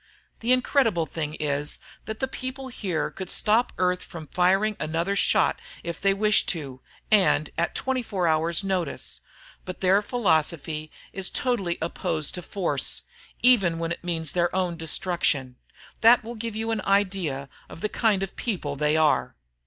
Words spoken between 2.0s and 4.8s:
that the people here could stop Earth from firing